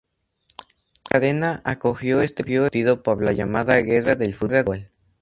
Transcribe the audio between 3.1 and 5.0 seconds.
la llamada guerra del fútbol.